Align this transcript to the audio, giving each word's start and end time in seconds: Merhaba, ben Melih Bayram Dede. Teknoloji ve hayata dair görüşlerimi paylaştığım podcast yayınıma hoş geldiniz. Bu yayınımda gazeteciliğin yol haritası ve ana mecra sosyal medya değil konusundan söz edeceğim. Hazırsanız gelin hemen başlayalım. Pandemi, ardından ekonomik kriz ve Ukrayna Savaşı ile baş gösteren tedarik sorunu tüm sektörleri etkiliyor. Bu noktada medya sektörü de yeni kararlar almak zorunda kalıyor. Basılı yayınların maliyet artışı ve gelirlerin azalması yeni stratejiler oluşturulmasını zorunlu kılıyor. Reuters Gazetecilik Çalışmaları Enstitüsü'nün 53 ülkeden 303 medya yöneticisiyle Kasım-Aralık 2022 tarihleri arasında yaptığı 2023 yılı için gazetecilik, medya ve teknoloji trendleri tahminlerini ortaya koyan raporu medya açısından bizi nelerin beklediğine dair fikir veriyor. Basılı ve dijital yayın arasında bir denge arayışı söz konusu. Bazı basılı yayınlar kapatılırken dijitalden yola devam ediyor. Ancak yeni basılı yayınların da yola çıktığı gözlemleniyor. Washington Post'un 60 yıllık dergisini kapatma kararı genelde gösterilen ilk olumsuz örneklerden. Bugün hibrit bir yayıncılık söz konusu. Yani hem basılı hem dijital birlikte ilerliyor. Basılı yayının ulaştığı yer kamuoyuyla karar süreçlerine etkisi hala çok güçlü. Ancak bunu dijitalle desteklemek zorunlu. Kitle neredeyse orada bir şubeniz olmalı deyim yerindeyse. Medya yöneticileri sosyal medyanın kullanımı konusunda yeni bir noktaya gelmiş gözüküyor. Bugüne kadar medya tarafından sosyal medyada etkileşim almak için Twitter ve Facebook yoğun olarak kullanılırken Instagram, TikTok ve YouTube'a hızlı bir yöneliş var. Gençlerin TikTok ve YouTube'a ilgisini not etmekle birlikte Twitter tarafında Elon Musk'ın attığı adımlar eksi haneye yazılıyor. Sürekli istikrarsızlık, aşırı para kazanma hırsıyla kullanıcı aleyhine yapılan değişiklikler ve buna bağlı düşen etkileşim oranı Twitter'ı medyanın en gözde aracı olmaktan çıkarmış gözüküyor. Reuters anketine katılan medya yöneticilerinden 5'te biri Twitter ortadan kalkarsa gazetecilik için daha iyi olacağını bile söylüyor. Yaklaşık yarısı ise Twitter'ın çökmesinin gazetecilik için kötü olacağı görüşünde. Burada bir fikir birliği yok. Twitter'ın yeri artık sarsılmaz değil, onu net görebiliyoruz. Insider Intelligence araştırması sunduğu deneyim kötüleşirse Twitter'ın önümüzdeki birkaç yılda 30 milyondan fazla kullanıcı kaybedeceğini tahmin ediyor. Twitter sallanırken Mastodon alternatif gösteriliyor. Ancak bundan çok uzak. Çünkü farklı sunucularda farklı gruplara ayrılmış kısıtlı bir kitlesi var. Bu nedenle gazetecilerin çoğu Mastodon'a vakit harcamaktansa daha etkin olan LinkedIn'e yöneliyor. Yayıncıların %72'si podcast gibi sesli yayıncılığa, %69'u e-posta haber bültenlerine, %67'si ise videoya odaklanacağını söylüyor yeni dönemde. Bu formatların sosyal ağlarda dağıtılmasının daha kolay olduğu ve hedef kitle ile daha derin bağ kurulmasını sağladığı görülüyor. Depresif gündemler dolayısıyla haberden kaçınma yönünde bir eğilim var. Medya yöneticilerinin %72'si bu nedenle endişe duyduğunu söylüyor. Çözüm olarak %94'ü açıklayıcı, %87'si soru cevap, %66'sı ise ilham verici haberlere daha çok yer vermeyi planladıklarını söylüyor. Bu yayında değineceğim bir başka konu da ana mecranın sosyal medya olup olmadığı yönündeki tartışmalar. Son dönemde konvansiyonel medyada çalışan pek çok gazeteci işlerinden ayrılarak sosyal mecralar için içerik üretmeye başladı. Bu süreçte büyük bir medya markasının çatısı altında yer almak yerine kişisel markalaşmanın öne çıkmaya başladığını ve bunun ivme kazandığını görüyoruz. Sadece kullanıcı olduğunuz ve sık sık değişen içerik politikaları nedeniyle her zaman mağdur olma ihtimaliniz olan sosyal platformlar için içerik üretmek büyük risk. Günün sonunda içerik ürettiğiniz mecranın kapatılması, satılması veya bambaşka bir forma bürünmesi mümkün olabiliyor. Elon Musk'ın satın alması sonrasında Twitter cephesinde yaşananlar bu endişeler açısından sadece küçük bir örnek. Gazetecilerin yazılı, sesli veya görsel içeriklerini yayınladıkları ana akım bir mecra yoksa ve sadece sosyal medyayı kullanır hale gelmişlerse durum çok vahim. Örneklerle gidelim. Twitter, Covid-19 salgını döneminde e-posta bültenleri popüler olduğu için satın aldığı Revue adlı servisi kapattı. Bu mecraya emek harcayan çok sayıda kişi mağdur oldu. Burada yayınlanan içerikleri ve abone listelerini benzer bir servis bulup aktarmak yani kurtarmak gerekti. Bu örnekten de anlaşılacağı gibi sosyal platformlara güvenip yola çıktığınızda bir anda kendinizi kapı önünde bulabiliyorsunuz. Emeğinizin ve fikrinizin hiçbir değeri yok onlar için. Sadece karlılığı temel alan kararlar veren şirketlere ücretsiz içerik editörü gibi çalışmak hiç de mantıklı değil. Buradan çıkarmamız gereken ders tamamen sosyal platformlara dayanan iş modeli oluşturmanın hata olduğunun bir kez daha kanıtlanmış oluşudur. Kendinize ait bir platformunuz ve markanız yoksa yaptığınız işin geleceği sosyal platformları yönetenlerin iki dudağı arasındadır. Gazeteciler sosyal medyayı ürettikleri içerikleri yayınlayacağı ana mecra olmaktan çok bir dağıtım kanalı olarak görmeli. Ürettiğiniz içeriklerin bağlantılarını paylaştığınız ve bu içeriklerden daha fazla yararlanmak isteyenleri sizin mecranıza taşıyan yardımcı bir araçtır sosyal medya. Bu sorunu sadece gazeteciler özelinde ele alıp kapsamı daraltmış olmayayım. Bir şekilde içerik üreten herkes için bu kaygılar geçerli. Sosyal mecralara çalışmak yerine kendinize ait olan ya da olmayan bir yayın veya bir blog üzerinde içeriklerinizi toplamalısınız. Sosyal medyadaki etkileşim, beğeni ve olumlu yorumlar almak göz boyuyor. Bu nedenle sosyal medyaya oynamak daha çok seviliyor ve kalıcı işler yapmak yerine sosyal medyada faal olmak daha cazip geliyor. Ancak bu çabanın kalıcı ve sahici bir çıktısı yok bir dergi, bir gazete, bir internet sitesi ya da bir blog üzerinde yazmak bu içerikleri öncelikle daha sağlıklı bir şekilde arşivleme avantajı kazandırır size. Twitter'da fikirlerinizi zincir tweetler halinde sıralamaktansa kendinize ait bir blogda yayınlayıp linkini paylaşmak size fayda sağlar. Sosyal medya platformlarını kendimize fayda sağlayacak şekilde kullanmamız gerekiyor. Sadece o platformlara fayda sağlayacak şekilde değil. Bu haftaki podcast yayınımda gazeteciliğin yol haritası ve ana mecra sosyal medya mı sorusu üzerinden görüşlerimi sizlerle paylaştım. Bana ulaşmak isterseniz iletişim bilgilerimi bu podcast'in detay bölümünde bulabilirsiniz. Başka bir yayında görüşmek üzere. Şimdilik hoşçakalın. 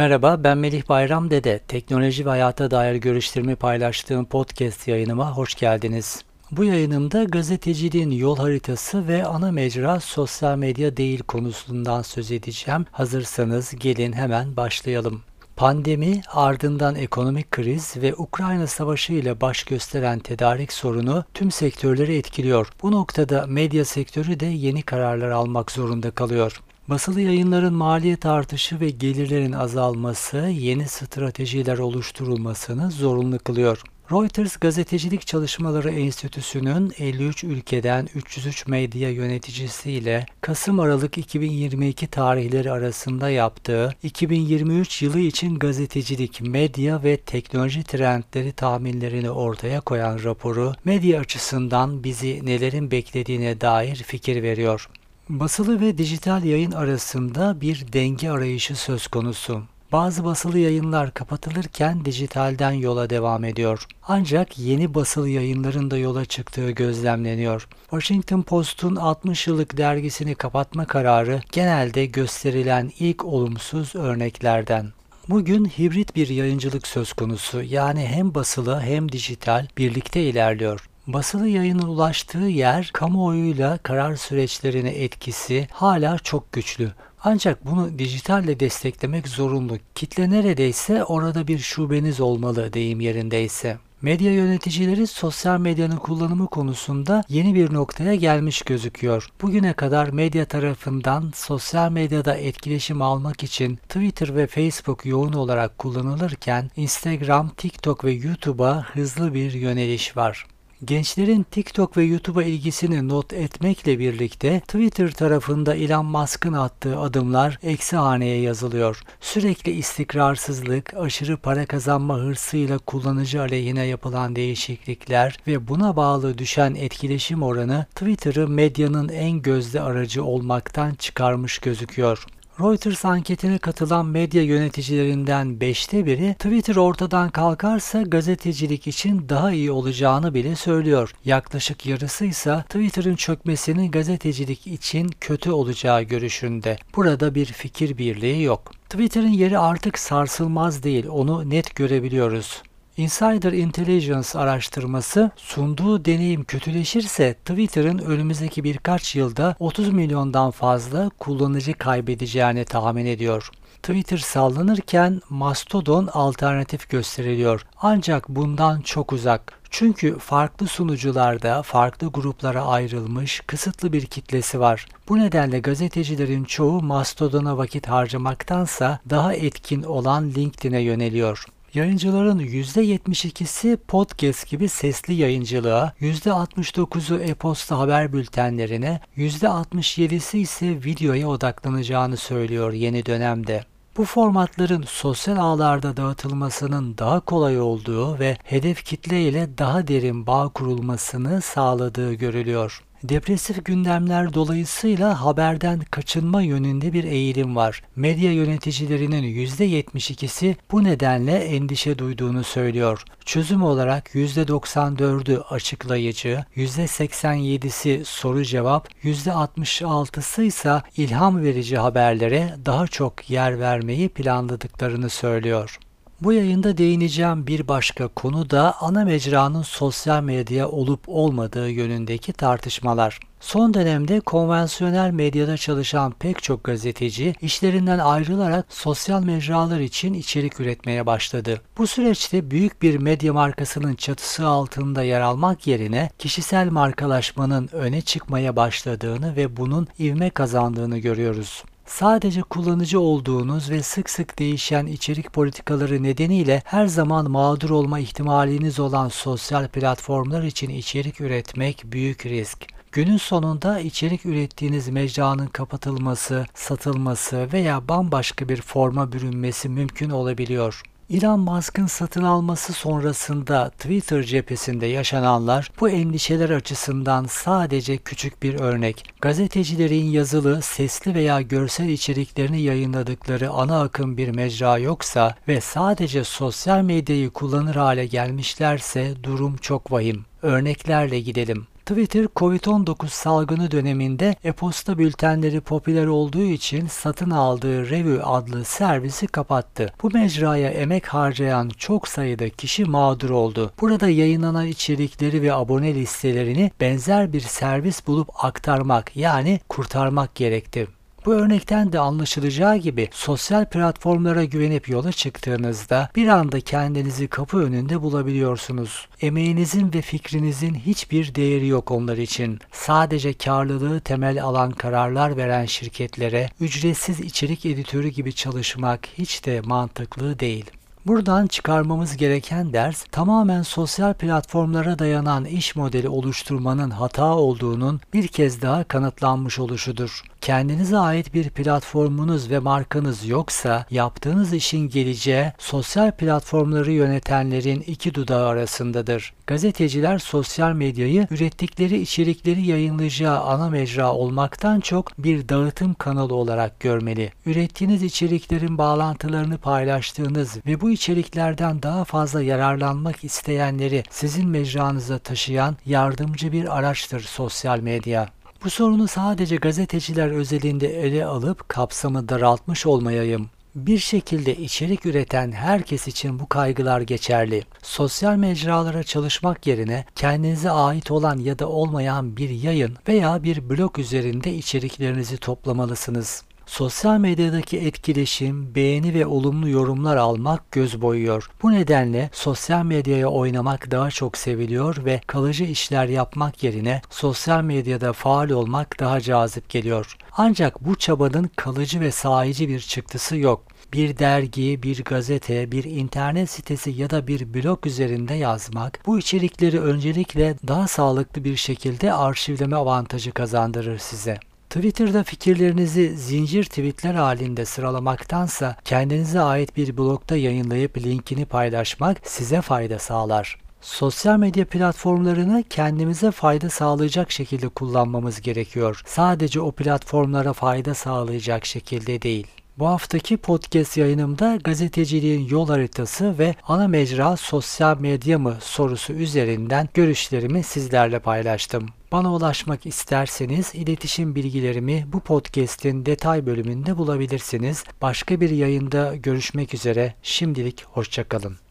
Merhaba, 0.00 0.44
ben 0.44 0.58
Melih 0.58 0.88
Bayram 0.88 1.30
Dede. 1.30 1.58
Teknoloji 1.58 2.26
ve 2.26 2.30
hayata 2.30 2.70
dair 2.70 2.94
görüşlerimi 2.94 3.56
paylaştığım 3.56 4.24
podcast 4.24 4.88
yayınıma 4.88 5.32
hoş 5.36 5.54
geldiniz. 5.54 6.24
Bu 6.50 6.64
yayınımda 6.64 7.24
gazeteciliğin 7.24 8.10
yol 8.10 8.36
haritası 8.36 9.08
ve 9.08 9.24
ana 9.24 9.52
mecra 9.52 10.00
sosyal 10.00 10.58
medya 10.58 10.96
değil 10.96 11.22
konusundan 11.22 12.02
söz 12.02 12.32
edeceğim. 12.32 12.86
Hazırsanız 12.92 13.74
gelin 13.76 14.12
hemen 14.12 14.56
başlayalım. 14.56 15.22
Pandemi, 15.56 16.22
ardından 16.32 16.94
ekonomik 16.94 17.50
kriz 17.50 17.96
ve 17.96 18.14
Ukrayna 18.14 18.66
Savaşı 18.66 19.12
ile 19.12 19.40
baş 19.40 19.64
gösteren 19.64 20.18
tedarik 20.18 20.72
sorunu 20.72 21.24
tüm 21.34 21.50
sektörleri 21.50 22.16
etkiliyor. 22.16 22.72
Bu 22.82 22.92
noktada 22.92 23.46
medya 23.46 23.84
sektörü 23.84 24.40
de 24.40 24.46
yeni 24.46 24.82
kararlar 24.82 25.30
almak 25.30 25.70
zorunda 25.70 26.10
kalıyor. 26.10 26.60
Basılı 26.90 27.20
yayınların 27.20 27.74
maliyet 27.74 28.26
artışı 28.26 28.80
ve 28.80 28.90
gelirlerin 28.90 29.52
azalması 29.52 30.36
yeni 30.38 30.88
stratejiler 30.88 31.78
oluşturulmasını 31.78 32.90
zorunlu 32.90 33.38
kılıyor. 33.38 33.82
Reuters 34.12 34.56
Gazetecilik 34.56 35.26
Çalışmaları 35.26 35.90
Enstitüsü'nün 35.90 36.92
53 36.98 37.44
ülkeden 37.44 38.08
303 38.14 38.66
medya 38.66 39.10
yöneticisiyle 39.10 40.26
Kasım-Aralık 40.40 41.18
2022 41.18 42.06
tarihleri 42.06 42.70
arasında 42.72 43.30
yaptığı 43.30 43.94
2023 44.02 45.02
yılı 45.02 45.18
için 45.20 45.58
gazetecilik, 45.58 46.40
medya 46.40 47.02
ve 47.02 47.16
teknoloji 47.16 47.84
trendleri 47.84 48.52
tahminlerini 48.52 49.30
ortaya 49.30 49.80
koyan 49.80 50.24
raporu 50.24 50.72
medya 50.84 51.20
açısından 51.20 52.04
bizi 52.04 52.46
nelerin 52.46 52.90
beklediğine 52.90 53.60
dair 53.60 53.96
fikir 53.96 54.42
veriyor. 54.42 54.88
Basılı 55.30 55.80
ve 55.80 55.98
dijital 55.98 56.44
yayın 56.44 56.72
arasında 56.72 57.60
bir 57.60 57.92
denge 57.92 58.30
arayışı 58.30 58.76
söz 58.76 59.06
konusu. 59.06 59.62
Bazı 59.92 60.24
basılı 60.24 60.58
yayınlar 60.58 61.14
kapatılırken 61.14 62.04
dijitalden 62.04 62.72
yola 62.72 63.10
devam 63.10 63.44
ediyor. 63.44 63.86
Ancak 64.08 64.58
yeni 64.58 64.94
basılı 64.94 65.28
yayınların 65.28 65.90
da 65.90 65.98
yola 65.98 66.24
çıktığı 66.24 66.70
gözlemleniyor. 66.70 67.68
Washington 67.90 68.42
Post'un 68.42 68.96
60 68.96 69.46
yıllık 69.46 69.76
dergisini 69.76 70.34
kapatma 70.34 70.86
kararı 70.86 71.40
genelde 71.52 72.06
gösterilen 72.06 72.92
ilk 72.98 73.24
olumsuz 73.24 73.94
örneklerden. 73.94 74.86
Bugün 75.28 75.64
hibrit 75.64 76.16
bir 76.16 76.28
yayıncılık 76.28 76.86
söz 76.86 77.12
konusu. 77.12 77.62
Yani 77.62 78.06
hem 78.06 78.34
basılı 78.34 78.80
hem 78.80 79.12
dijital 79.12 79.66
birlikte 79.78 80.22
ilerliyor. 80.22 80.89
Basılı 81.06 81.48
yayının 81.48 81.88
ulaştığı 81.88 82.38
yer 82.38 82.90
kamuoyuyla 82.92 83.78
karar 83.78 84.16
süreçlerine 84.16 84.90
etkisi 84.90 85.68
hala 85.72 86.18
çok 86.18 86.52
güçlü. 86.52 86.92
Ancak 87.24 87.66
bunu 87.66 87.98
dijitalle 87.98 88.60
desteklemek 88.60 89.28
zorunlu. 89.28 89.78
Kitle 89.94 90.30
neredeyse 90.30 91.04
orada 91.04 91.48
bir 91.48 91.58
şubeniz 91.58 92.20
olmalı 92.20 92.72
deyim 92.72 93.00
yerindeyse. 93.00 93.78
Medya 94.02 94.32
yöneticileri 94.32 95.06
sosyal 95.06 95.60
medyanın 95.60 95.96
kullanımı 95.96 96.46
konusunda 96.46 97.24
yeni 97.28 97.54
bir 97.54 97.74
noktaya 97.74 98.14
gelmiş 98.14 98.62
gözüküyor. 98.62 99.28
Bugüne 99.42 99.72
kadar 99.72 100.08
medya 100.08 100.44
tarafından 100.44 101.32
sosyal 101.34 101.90
medyada 101.92 102.34
etkileşim 102.36 103.02
almak 103.02 103.42
için 103.42 103.76
Twitter 103.76 104.36
ve 104.36 104.46
Facebook 104.46 105.06
yoğun 105.06 105.32
olarak 105.32 105.78
kullanılırken 105.78 106.70
Instagram, 106.76 107.48
TikTok 107.48 108.04
ve 108.04 108.12
YouTube'a 108.12 108.82
hızlı 108.82 109.34
bir 109.34 109.52
yöneliş 109.52 110.16
var. 110.16 110.46
Gençlerin 110.84 111.42
TikTok 111.42 111.96
ve 111.96 112.04
YouTube'a 112.04 112.42
ilgisini 112.42 113.08
not 113.08 113.32
etmekle 113.32 113.98
birlikte 113.98 114.60
Twitter 114.60 115.10
tarafında 115.10 115.74
Elon 115.74 116.06
Musk'ın 116.06 116.52
attığı 116.52 116.98
adımlar 116.98 117.58
eksi 117.62 117.96
haneye 117.96 118.40
yazılıyor. 118.40 119.02
Sürekli 119.20 119.72
istikrarsızlık, 119.72 120.94
aşırı 120.94 121.36
para 121.36 121.66
kazanma 121.66 122.18
hırsıyla 122.18 122.78
kullanıcı 122.78 123.40
aleyhine 123.40 123.86
yapılan 123.86 124.36
değişiklikler 124.36 125.38
ve 125.46 125.68
buna 125.68 125.96
bağlı 125.96 126.38
düşen 126.38 126.74
etkileşim 126.74 127.42
oranı 127.42 127.86
Twitter'ı 127.94 128.48
medyanın 128.48 129.08
en 129.08 129.42
gözde 129.42 129.80
aracı 129.80 130.24
olmaktan 130.24 130.94
çıkarmış 130.94 131.58
gözüküyor. 131.58 132.26
Reuters 132.60 133.04
anketine 133.04 133.58
katılan 133.58 134.06
medya 134.06 134.42
yöneticilerinden 134.42 135.46
5'te 135.46 136.06
biri 136.06 136.34
Twitter 136.34 136.76
ortadan 136.76 137.30
kalkarsa 137.30 138.02
gazetecilik 138.02 138.86
için 138.86 139.28
daha 139.28 139.52
iyi 139.52 139.70
olacağını 139.70 140.34
bile 140.34 140.56
söylüyor. 140.56 141.14
Yaklaşık 141.24 141.86
yarısı 141.86 142.24
ise 142.24 142.64
Twitter'ın 142.68 143.16
çökmesinin 143.16 143.90
gazetecilik 143.90 144.66
için 144.66 145.10
kötü 145.20 145.50
olacağı 145.50 146.02
görüşünde. 146.02 146.76
Burada 146.96 147.34
bir 147.34 147.46
fikir 147.46 147.98
birliği 147.98 148.42
yok. 148.42 148.72
Twitter'ın 148.90 149.28
yeri 149.28 149.58
artık 149.58 149.98
sarsılmaz 149.98 150.82
değil, 150.82 151.06
onu 151.08 151.50
net 151.50 151.74
görebiliyoruz. 151.74 152.62
Insider 153.00 153.52
Intelligence 153.52 154.38
araştırması 154.38 155.30
sunduğu 155.36 156.04
deneyim 156.04 156.44
kötüleşirse 156.44 157.34
Twitter'ın 157.34 157.98
önümüzdeki 157.98 158.64
birkaç 158.64 159.16
yılda 159.16 159.56
30 159.58 159.88
milyondan 159.88 160.50
fazla 160.50 161.10
kullanıcı 161.18 161.74
kaybedeceğini 161.74 162.64
tahmin 162.64 163.06
ediyor. 163.06 163.50
Twitter 163.82 164.18
sallanırken 164.18 165.20
Mastodon 165.30 166.08
alternatif 166.12 166.90
gösteriliyor. 166.90 167.66
Ancak 167.82 168.28
bundan 168.28 168.80
çok 168.80 169.12
uzak. 169.12 169.60
Çünkü 169.70 170.18
farklı 170.18 170.66
sunucularda 170.66 171.62
farklı 171.62 172.06
gruplara 172.06 172.64
ayrılmış 172.64 173.40
kısıtlı 173.46 173.92
bir 173.92 174.06
kitlesi 174.06 174.60
var. 174.60 174.86
Bu 175.08 175.18
nedenle 175.18 175.60
gazetecilerin 175.60 176.44
çoğu 176.44 176.82
Mastodon'a 176.82 177.58
vakit 177.58 177.88
harcamaktansa 177.88 179.00
daha 179.10 179.34
etkin 179.34 179.82
olan 179.82 180.30
LinkedIn'e 180.30 180.80
yöneliyor. 180.80 181.46
Yayıncıların 181.74 182.38
%72'si 182.38 183.76
podcast 183.76 184.50
gibi 184.50 184.68
sesli 184.68 185.14
yayıncılığa, 185.14 185.92
%69'u 186.00 187.18
e-posta 187.20 187.78
haber 187.78 188.12
bültenlerine, 188.12 189.00
%67'si 189.16 190.38
ise 190.38 190.66
videoya 190.84 191.28
odaklanacağını 191.28 192.16
söylüyor 192.16 192.72
yeni 192.72 193.06
dönemde. 193.06 193.64
Bu 193.96 194.04
formatların 194.04 194.84
sosyal 194.86 195.36
ağlarda 195.36 195.96
dağıtılmasının 195.96 196.98
daha 196.98 197.20
kolay 197.20 197.60
olduğu 197.60 198.18
ve 198.18 198.36
hedef 198.44 198.84
kitle 198.84 199.22
ile 199.22 199.58
daha 199.58 199.88
derin 199.88 200.26
bağ 200.26 200.48
kurulmasını 200.48 201.40
sağladığı 201.40 202.14
görülüyor. 202.14 202.82
Depresif 203.02 203.64
gündemler 203.64 204.34
dolayısıyla 204.34 205.24
haberden 205.24 205.80
kaçınma 205.90 206.42
yönünde 206.42 206.92
bir 206.92 207.04
eğilim 207.04 207.56
var. 207.56 207.82
Medya 207.96 208.32
yöneticilerinin 208.32 209.22
%72'si 209.22 210.56
bu 210.70 210.84
nedenle 210.84 211.32
endişe 211.32 211.98
duyduğunu 211.98 212.44
söylüyor. 212.44 213.04
Çözüm 213.24 213.62
olarak 213.62 214.14
%94'ü 214.14 215.38
açıklayıcı, 215.40 216.44
%87'si 216.56 218.04
soru 218.04 218.44
cevap, 218.44 218.88
%66'sı 219.04 220.42
ise 220.42 220.82
ilham 220.96 221.42
verici 221.42 221.78
haberlere 221.78 222.54
daha 222.66 222.86
çok 222.86 223.30
yer 223.30 223.60
vermeyi 223.60 224.08
planladıklarını 224.08 225.08
söylüyor. 225.10 225.78
Bu 226.22 226.32
yayında 226.32 226.78
değineceğim 226.78 227.46
bir 227.46 227.68
başka 227.68 228.08
konu 228.08 228.50
da 228.50 228.74
ana 228.80 229.04
mecranın 229.04 229.62
sosyal 229.62 230.22
medya 230.22 230.68
olup 230.68 231.00
olmadığı 231.06 231.70
yönündeki 231.70 232.32
tartışmalar. 232.32 233.20
Son 233.40 233.74
dönemde 233.74 234.20
konvansiyonel 234.20 235.10
medyada 235.10 235.56
çalışan 235.56 236.12
pek 236.12 236.42
çok 236.42 236.64
gazeteci 236.64 237.34
işlerinden 237.40 237.98
ayrılarak 237.98 238.66
sosyal 238.68 239.24
mecralar 239.24 239.80
için 239.80 240.14
içerik 240.14 240.60
üretmeye 240.60 241.06
başladı. 241.06 241.60
Bu 241.78 241.86
süreçte 241.86 242.50
büyük 242.50 242.82
bir 242.82 242.96
medya 242.98 243.32
markasının 243.32 243.94
çatısı 243.94 244.46
altında 244.46 245.02
yer 245.02 245.20
almak 245.20 245.66
yerine 245.66 246.10
kişisel 246.18 246.70
markalaşmanın 246.70 247.68
öne 247.72 248.00
çıkmaya 248.00 248.56
başladığını 248.56 249.36
ve 249.36 249.56
bunun 249.56 249.88
ivme 250.00 250.30
kazandığını 250.30 250.98
görüyoruz. 250.98 251.64
Sadece 251.90 252.42
kullanıcı 252.42 253.00
olduğunuz 253.00 253.70
ve 253.70 253.82
sık 253.82 254.10
sık 254.10 254.38
değişen 254.38 254.86
içerik 254.86 255.32
politikaları 255.32 256.02
nedeniyle 256.02 256.62
her 256.64 256.86
zaman 256.86 257.30
mağdur 257.30 257.70
olma 257.70 257.98
ihtimaliniz 257.98 258.80
olan 258.80 259.08
sosyal 259.08 259.68
platformlar 259.68 260.42
için 260.42 260.70
içerik 260.70 261.20
üretmek 261.20 261.82
büyük 261.84 262.26
risk. 262.26 262.66
Günün 262.92 263.16
sonunda 263.16 263.80
içerik 263.80 264.26
ürettiğiniz 264.26 264.88
mecranın 264.88 265.46
kapatılması, 265.46 266.46
satılması 266.54 267.48
veya 267.52 267.88
bambaşka 267.88 268.48
bir 268.48 268.62
forma 268.62 269.12
bürünmesi 269.12 269.68
mümkün 269.68 270.10
olabiliyor. 270.10 270.82
Elon 271.10 271.40
Musk'ın 271.40 271.86
satın 271.86 272.22
alması 272.22 272.72
sonrasında 272.72 273.70
Twitter 273.70 274.22
cephesinde 274.22 274.86
yaşananlar 274.86 275.70
bu 275.80 275.88
endişeler 275.88 276.50
açısından 276.50 277.26
sadece 277.30 277.96
küçük 277.96 278.42
bir 278.42 278.60
örnek. 278.60 279.04
Gazetecilerin 279.20 280.04
yazılı, 280.04 280.62
sesli 280.62 281.14
veya 281.14 281.40
görsel 281.40 281.88
içeriklerini 281.88 282.62
yayınladıkları 282.62 283.50
ana 283.50 283.80
akım 283.82 284.16
bir 284.16 284.28
mecra 284.28 284.78
yoksa 284.78 285.34
ve 285.48 285.60
sadece 285.60 286.24
sosyal 286.24 286.82
medyayı 286.82 287.30
kullanır 287.30 287.74
hale 287.74 288.06
gelmişlerse 288.06 289.14
durum 289.22 289.56
çok 289.56 289.92
vahim. 289.92 290.24
Örneklerle 290.42 291.20
gidelim. 291.20 291.66
Twitter, 291.90 292.24
Covid-19 292.24 293.08
salgını 293.08 293.70
döneminde 293.70 294.34
e-posta 294.44 294.98
bültenleri 294.98 295.60
popüler 295.60 296.06
olduğu 296.06 296.42
için 296.42 296.86
satın 296.86 297.30
aldığı 297.30 297.90
Revue 297.90 298.22
adlı 298.22 298.64
servisi 298.64 299.26
kapattı. 299.26 299.92
Bu 300.02 300.10
mecraya 300.10 300.70
emek 300.70 301.06
harcayan 301.06 301.68
çok 301.68 302.08
sayıda 302.08 302.48
kişi 302.48 302.84
mağdur 302.84 303.30
oldu. 303.30 303.72
Burada 303.80 304.08
yayınlanan 304.08 304.66
içerikleri 304.66 305.42
ve 305.42 305.54
abone 305.54 305.94
listelerini 305.94 306.70
benzer 306.80 307.32
bir 307.32 307.40
servis 307.40 308.06
bulup 308.06 308.44
aktarmak 308.44 309.16
yani 309.16 309.60
kurtarmak 309.68 310.34
gerekti. 310.34 310.99
Bu 311.26 311.34
örnekten 311.34 311.92
de 311.92 311.98
anlaşılacağı 311.98 312.76
gibi 312.76 313.08
sosyal 313.12 313.64
platformlara 313.64 314.44
güvenip 314.44 314.88
yola 314.88 315.12
çıktığınızda 315.12 316.10
bir 316.16 316.28
anda 316.28 316.60
kendinizi 316.60 317.28
kapı 317.28 317.58
önünde 317.58 318.02
bulabiliyorsunuz. 318.02 319.08
Emeğinizin 319.20 319.92
ve 319.92 320.02
fikrinizin 320.02 320.74
hiçbir 320.74 321.34
değeri 321.34 321.66
yok 321.66 321.90
onlar 321.90 322.16
için. 322.16 322.58
Sadece 322.72 323.32
karlılığı 323.32 324.00
temel 324.00 324.42
alan 324.42 324.70
kararlar 324.70 325.36
veren 325.36 325.64
şirketlere 325.64 326.48
ücretsiz 326.60 327.20
içerik 327.20 327.66
editörü 327.66 328.08
gibi 328.08 328.32
çalışmak 328.32 329.06
hiç 329.18 329.46
de 329.46 329.60
mantıklı 329.60 330.38
değil. 330.38 330.70
Buradan 331.06 331.46
çıkarmamız 331.46 332.16
gereken 332.16 332.72
ders 332.72 333.04
tamamen 333.04 333.62
sosyal 333.62 334.14
platformlara 334.14 334.98
dayanan 334.98 335.44
iş 335.44 335.76
modeli 335.76 336.08
oluşturmanın 336.08 336.90
hata 336.90 337.34
olduğunun 337.34 338.00
bir 338.12 338.28
kez 338.28 338.62
daha 338.62 338.84
kanıtlanmış 338.84 339.58
oluşudur. 339.58 340.22
Kendinize 340.40 340.98
ait 340.98 341.34
bir 341.34 341.50
platformunuz 341.50 342.50
ve 342.50 342.58
markanız 342.58 343.26
yoksa 343.26 343.86
yaptığınız 343.90 344.52
işin 344.52 344.88
geleceği 344.88 345.52
sosyal 345.58 346.10
platformları 346.12 346.92
yönetenlerin 346.92 347.80
iki 347.80 348.14
dudağı 348.14 348.46
arasındadır. 348.46 349.32
Gazeteciler 349.46 350.18
sosyal 350.18 350.72
medyayı 350.72 351.26
ürettikleri 351.30 352.00
içerikleri 352.00 352.66
yayınlayacağı 352.66 353.40
ana 353.40 353.68
mecra 353.68 354.12
olmaktan 354.12 354.80
çok 354.80 355.18
bir 355.18 355.48
dağıtım 355.48 355.94
kanalı 355.94 356.34
olarak 356.34 356.80
görmeli. 356.80 357.32
Ürettiğiniz 357.46 358.02
içeriklerin 358.02 358.78
bağlantılarını 358.78 359.58
paylaştığınız 359.58 360.56
ve 360.66 360.80
bu 360.80 360.90
içeriklerden 360.90 361.82
daha 361.82 362.04
fazla 362.04 362.42
yararlanmak 362.42 363.24
isteyenleri 363.24 364.02
sizin 364.10 364.48
mecranıza 364.48 365.18
taşıyan 365.18 365.76
yardımcı 365.86 366.52
bir 366.52 366.78
araçtır 366.78 367.20
sosyal 367.20 367.80
medya. 367.80 368.28
Bu 368.64 368.70
sorunu 368.70 369.08
sadece 369.08 369.56
gazeteciler 369.56 370.30
özelinde 370.30 371.02
ele 371.02 371.24
alıp 371.24 371.68
kapsamı 371.68 372.28
daraltmış 372.28 372.86
olmayayım. 372.86 373.50
Bir 373.74 373.98
şekilde 373.98 374.56
içerik 374.56 375.06
üreten 375.06 375.52
herkes 375.52 376.08
için 376.08 376.38
bu 376.38 376.48
kaygılar 376.48 377.00
geçerli. 377.00 377.62
Sosyal 377.82 378.36
mecralara 378.36 379.02
çalışmak 379.02 379.66
yerine 379.66 380.04
kendinize 380.14 380.70
ait 380.70 381.10
olan 381.10 381.38
ya 381.38 381.58
da 381.58 381.68
olmayan 381.68 382.36
bir 382.36 382.50
yayın 382.50 382.96
veya 383.08 383.42
bir 383.42 383.70
blog 383.70 383.98
üzerinde 383.98 384.54
içeriklerinizi 384.54 385.36
toplamalısınız. 385.36 386.42
Sosyal 386.66 387.18
medyadaki 387.18 387.78
etkileşim, 387.78 388.74
beğeni 388.74 389.14
ve 389.14 389.26
olumlu 389.26 389.68
yorumlar 389.68 390.16
almak 390.16 390.72
göz 390.72 391.02
boyuyor. 391.02 391.50
Bu 391.62 391.72
nedenle 391.72 392.30
sosyal 392.32 392.84
medyaya 392.84 393.28
oynamak 393.28 393.90
daha 393.90 394.10
çok 394.10 394.36
seviliyor 394.36 395.04
ve 395.04 395.20
kalıcı 395.26 395.64
işler 395.64 396.06
yapmak 396.06 396.62
yerine 396.64 397.02
sosyal 397.10 397.62
medyada 397.62 398.12
faal 398.12 398.50
olmak 398.50 399.00
daha 399.00 399.20
cazip 399.20 399.68
geliyor. 399.68 400.16
Ancak 400.36 400.84
bu 400.84 400.96
çabanın 400.96 401.50
kalıcı 401.56 402.00
ve 402.00 402.10
sahici 402.10 402.68
bir 402.68 402.80
çıktısı 402.80 403.36
yok 403.36 403.62
bir 403.92 404.18
dergi, 404.18 404.82
bir 404.82 405.04
gazete, 405.04 405.72
bir 405.72 405.84
internet 405.84 406.50
sitesi 406.50 406.90
ya 406.90 407.10
da 407.10 407.26
bir 407.26 407.54
blog 407.54 407.86
üzerinde 407.86 408.34
yazmak 408.34 408.98
bu 409.06 409.18
içerikleri 409.18 409.80
öncelikle 409.80 410.56
daha 410.68 410.88
sağlıklı 410.88 411.44
bir 411.44 411.56
şekilde 411.56 412.12
arşivleme 412.12 412.76
avantajı 412.76 413.32
kazandırır 413.32 413.98
size. 413.98 414.38
Twitter'da 414.70 415.24
fikirlerinizi 415.24 416.16
zincir 416.16 416.64
tweetler 416.64 417.14
halinde 417.14 417.64
sıralamaktansa 417.64 418.76
kendinize 418.84 419.40
ait 419.40 419.76
bir 419.76 419.96
blogda 419.96 420.36
yayınlayıp 420.36 420.98
linkini 420.98 421.44
paylaşmak 421.44 422.16
size 422.24 422.60
fayda 422.60 422.98
sağlar. 422.98 423.58
Sosyal 423.80 424.38
medya 424.38 424.64
platformlarını 424.64 425.64
kendimize 425.70 426.30
fayda 426.30 426.70
sağlayacak 426.70 427.30
şekilde 427.30 427.68
kullanmamız 427.68 428.40
gerekiyor. 428.40 429.02
Sadece 429.06 429.60
o 429.60 429.72
platformlara 429.72 430.52
fayda 430.52 430.94
sağlayacak 430.94 431.66
şekilde 431.66 432.22
değil. 432.22 432.46
Bu 432.80 432.88
haftaki 432.88 433.36
podcast 433.36 433.96
yayınımda 433.96 434.58
gazeteciliğin 434.64 435.48
yol 435.48 435.68
haritası 435.68 436.38
ve 436.38 436.54
ana 436.68 436.88
mecra 436.88 437.36
sosyal 437.36 438.00
medya 438.00 438.38
mı 438.38 438.56
sorusu 438.60 439.12
üzerinden 439.12 439.88
görüşlerimi 439.94 440.62
sizlerle 440.62 441.18
paylaştım. 441.18 441.86
Bana 442.12 442.34
ulaşmak 442.34 442.86
isterseniz 442.86 443.74
iletişim 443.74 444.34
bilgilerimi 444.34 445.06
bu 445.12 445.20
podcast'in 445.20 446.06
detay 446.06 446.46
bölümünde 446.46 446.96
bulabilirsiniz. 446.96 447.84
Başka 448.02 448.40
bir 448.40 448.50
yayında 448.50 449.16
görüşmek 449.16 449.74
üzere. 449.74 450.14
Şimdilik 450.22 450.84
hoşçakalın. 450.84 451.69